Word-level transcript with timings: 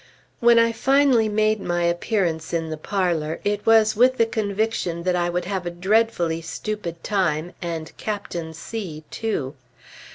When 0.39 0.57
I 0.57 0.71
finally 0.71 1.29
made 1.29 1.61
my 1.61 1.83
appearance 1.83 2.53
in 2.53 2.71
the 2.71 2.77
parlor, 2.77 3.39
it 3.43 3.63
was 3.67 3.95
with 3.95 4.17
the 4.17 4.25
conviction 4.25 5.03
that 5.03 5.15
I 5.15 5.29
would 5.29 5.45
have 5.45 5.67
a 5.67 5.69
dreadfully 5.69 6.41
stupid 6.41 7.03
time, 7.03 7.53
and 7.61 7.95
Captain 7.97 8.51
C 8.55 9.03
too. 9.11 9.53